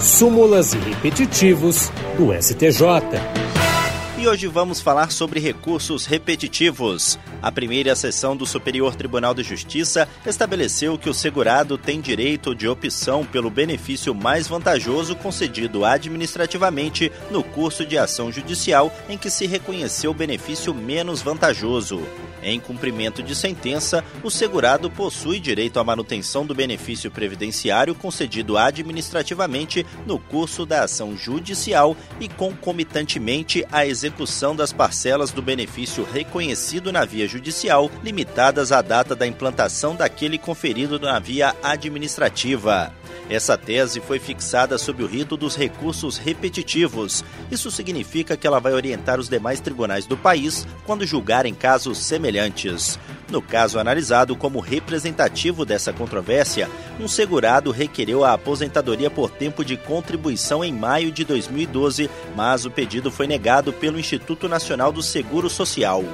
súmulas 0.00 0.74
e 0.74 0.78
repetitivos 0.78 1.90
do 2.18 2.32
STJ. 2.32 2.82
E 4.18 4.28
hoje 4.28 4.46
vamos 4.46 4.80
falar 4.80 5.10
sobre 5.10 5.40
recursos 5.40 6.06
repetitivos. 6.06 7.18
A 7.46 7.52
primeira 7.52 7.94
sessão 7.94 8.36
do 8.36 8.44
Superior 8.44 8.96
Tribunal 8.96 9.32
de 9.32 9.44
Justiça 9.44 10.08
estabeleceu 10.26 10.98
que 10.98 11.08
o 11.08 11.14
segurado 11.14 11.78
tem 11.78 12.00
direito 12.00 12.56
de 12.56 12.66
opção 12.66 13.24
pelo 13.24 13.48
benefício 13.50 14.12
mais 14.12 14.48
vantajoso 14.48 15.14
concedido 15.14 15.84
administrativamente 15.84 17.12
no 17.30 17.44
curso 17.44 17.86
de 17.86 17.96
ação 17.96 18.32
judicial 18.32 18.92
em 19.08 19.16
que 19.16 19.30
se 19.30 19.46
reconheceu 19.46 20.10
o 20.10 20.14
benefício 20.14 20.74
menos 20.74 21.22
vantajoso. 21.22 22.02
Em 22.42 22.60
cumprimento 22.60 23.22
de 23.22 23.34
sentença, 23.34 24.04
o 24.22 24.30
segurado 24.30 24.90
possui 24.90 25.40
direito 25.40 25.80
à 25.80 25.84
manutenção 25.84 26.46
do 26.46 26.54
benefício 26.54 27.10
previdenciário 27.10 27.94
concedido 27.94 28.56
administrativamente 28.58 29.84
no 30.06 30.18
curso 30.18 30.66
da 30.66 30.84
ação 30.84 31.16
judicial 31.16 31.96
e 32.20 32.28
concomitantemente 32.28 33.66
à 33.72 33.86
execução 33.86 34.54
das 34.54 34.72
parcelas 34.72 35.32
do 35.32 35.42
benefício 35.42 36.04
reconhecido 36.04 36.92
na 36.92 37.04
via 37.04 37.26
judicial, 37.26 37.35
limitadas 38.02 38.72
à 38.72 38.82
data 38.82 39.14
da 39.14 39.26
implantação 39.26 39.94
daquele 39.94 40.38
conferido 40.38 40.98
na 40.98 41.18
via 41.18 41.54
administrativa. 41.62 42.92
Essa 43.28 43.58
tese 43.58 44.00
foi 44.00 44.20
fixada 44.20 44.78
sob 44.78 45.02
o 45.02 45.06
rito 45.06 45.36
dos 45.36 45.56
recursos 45.56 46.16
repetitivos. 46.16 47.24
Isso 47.50 47.70
significa 47.70 48.36
que 48.36 48.46
ela 48.46 48.60
vai 48.60 48.72
orientar 48.72 49.18
os 49.18 49.28
demais 49.28 49.58
tribunais 49.60 50.06
do 50.06 50.16
país 50.16 50.66
quando 50.84 51.06
julgarem 51.06 51.52
casos 51.52 51.98
semelhantes. 51.98 52.98
No 53.28 53.42
caso 53.42 53.80
analisado 53.80 54.36
como 54.36 54.60
representativo 54.60 55.64
dessa 55.64 55.92
controvérsia, 55.92 56.70
um 57.00 57.08
segurado 57.08 57.72
requereu 57.72 58.24
a 58.24 58.32
aposentadoria 58.32 59.10
por 59.10 59.28
tempo 59.30 59.64
de 59.64 59.76
contribuição 59.76 60.64
em 60.64 60.72
maio 60.72 61.10
de 61.10 61.24
2012, 61.24 62.08
mas 62.36 62.64
o 62.64 62.70
pedido 62.70 63.10
foi 63.10 63.26
negado 63.26 63.72
pelo 63.72 63.98
Instituto 63.98 64.48
Nacional 64.48 64.92
do 64.92 65.02
Seguro 65.02 65.50
Social. 65.50 66.04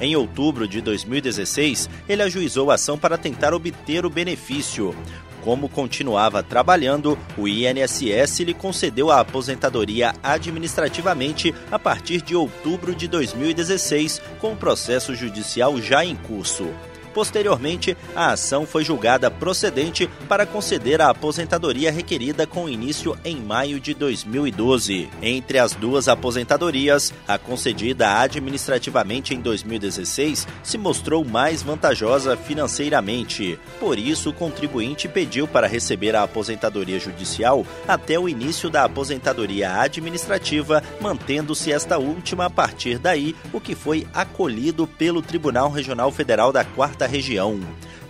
Em 0.00 0.14
outubro 0.14 0.68
de 0.68 0.80
2016, 0.80 1.88
ele 2.08 2.22
ajuizou 2.22 2.70
a 2.70 2.74
ação 2.74 2.98
para 2.98 3.16
tentar 3.16 3.54
obter 3.54 4.04
o 4.04 4.10
benefício. 4.10 4.94
Como 5.42 5.68
continuava 5.68 6.42
trabalhando, 6.42 7.16
o 7.38 7.46
INSS 7.46 8.40
lhe 8.40 8.52
concedeu 8.52 9.10
a 9.12 9.20
aposentadoria 9.20 10.12
administrativamente 10.22 11.54
a 11.70 11.78
partir 11.78 12.20
de 12.20 12.34
outubro 12.34 12.94
de 12.94 13.06
2016, 13.06 14.20
com 14.40 14.52
o 14.52 14.56
processo 14.56 15.14
judicial 15.14 15.80
já 15.80 16.04
em 16.04 16.16
curso. 16.16 16.68
Posteriormente, 17.16 17.96
a 18.14 18.32
ação 18.32 18.66
foi 18.66 18.84
julgada 18.84 19.30
procedente 19.30 20.06
para 20.28 20.44
conceder 20.44 21.00
a 21.00 21.08
aposentadoria 21.08 21.90
requerida 21.90 22.46
com 22.46 22.68
início 22.68 23.16
em 23.24 23.36
maio 23.36 23.80
de 23.80 23.94
2012. 23.94 25.08
Entre 25.22 25.58
as 25.58 25.72
duas 25.72 26.08
aposentadorias, 26.08 27.14
a 27.26 27.38
concedida 27.38 28.20
administrativamente 28.20 29.32
em 29.32 29.40
2016 29.40 30.46
se 30.62 30.76
mostrou 30.76 31.24
mais 31.24 31.62
vantajosa 31.62 32.36
financeiramente. 32.36 33.58
Por 33.80 33.98
isso, 33.98 34.28
o 34.28 34.34
contribuinte 34.34 35.08
pediu 35.08 35.48
para 35.48 35.66
receber 35.66 36.14
a 36.14 36.22
aposentadoria 36.22 37.00
judicial 37.00 37.66
até 37.88 38.18
o 38.18 38.28
início 38.28 38.68
da 38.68 38.84
aposentadoria 38.84 39.80
administrativa, 39.80 40.82
mantendo-se 41.00 41.72
esta 41.72 41.96
última 41.96 42.44
a 42.44 42.50
partir 42.50 42.98
daí, 42.98 43.34
o 43.54 43.60
que 43.60 43.74
foi 43.74 44.06
acolhido 44.12 44.86
pelo 44.86 45.22
Tribunal 45.22 45.70
Regional 45.70 46.12
Federal 46.12 46.52
da 46.52 46.62
Quarta 46.62 47.05
região. 47.06 47.60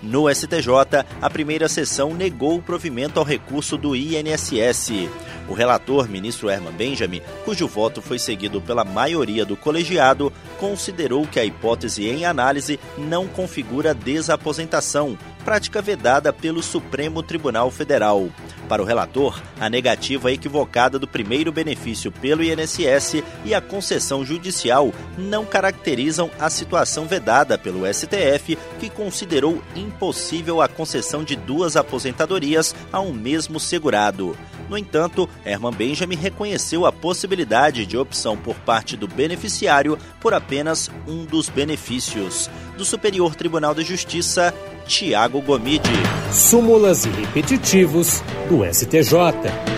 No 0.02 0.33
STJ, 0.33 1.05
a 1.20 1.30
primeira 1.30 1.69
sessão 1.69 2.14
negou 2.14 2.56
o 2.56 2.62
provimento 2.62 3.19
ao 3.19 3.25
recurso 3.25 3.77
do 3.77 3.97
INSS. 3.97 5.08
O 5.48 5.55
relator, 5.55 6.08
ministro 6.08 6.50
Herman 6.50 6.72
Benjamin, 6.72 7.22
cujo 7.44 7.67
voto 7.67 8.02
foi 8.02 8.19
seguido 8.19 8.61
pela 8.61 8.84
maioria 8.84 9.44
do 9.44 9.56
colegiado, 9.56 10.33
considerou 10.58 11.27
que 11.27 11.41
a 11.41 11.44
hipótese 11.44 12.06
em 12.06 12.24
análise 12.24 12.79
não 12.98 13.27
configura 13.27 13.95
desaposentação, 13.95 15.17
prática 15.45 15.80
vedada 15.80 16.33
pelo 16.33 16.62
Supremo 16.62 17.23
Tribunal 17.23 17.70
Federal. 17.70 18.29
Para 18.69 18.83
o 18.83 18.85
relator, 18.85 19.41
a 19.61 19.71
negativa 19.71 20.33
equivocada 20.33 20.99
do 20.99 21.07
primeiro 21.07 21.53
benefício 21.53 22.11
pelo 22.11 22.43
INSS 22.43 23.23
e 23.45 23.55
a 23.55 23.61
concessão 23.61 24.25
judicial 24.25 24.93
não 25.17 25.45
caracterizam 25.45 26.31
a 26.39 26.51
situação 26.51 27.07
vedada 27.07 27.57
pelo 27.57 27.87
STF, 27.87 28.59
que 28.81 28.91
considerou 28.91 29.63
impossível 29.77 30.61
a 30.61 30.69
concessão 30.69 31.23
de 31.23 31.37
duas 31.37 31.77
aposentadorias 31.77 32.75
a 32.93 33.01
um 33.01 33.13
mesmo 33.13 33.61
segurado. 33.61 34.37
No 34.69 34.77
entanto, 34.77 35.29
Herman 35.45 35.73
Benjamin 35.73 36.17
reconheceu 36.17 36.87
a 36.87 36.93
possibilidade 36.93 37.87
de 37.87 37.97
opção 37.97 38.37
por 38.37 38.57
parte 38.57 38.97
do 38.97 39.07
beneficiário 39.07 39.97
por 40.21 40.35
apenas 40.35 40.91
um 41.07 41.25
dos 41.25 41.48
benefícios. 41.48 42.51
Do 42.77 42.85
Superior 42.85 43.37
Tribunal 43.37 43.75
de 43.75 43.85
Justiça, 43.85 44.53
Tiago 44.86 45.41
Gomide. 45.41 45.91
Súmulas 46.30 47.05
e 47.05 47.11
repetitivos 47.11 48.23
do 48.48 48.64
STJ. 48.64 49.76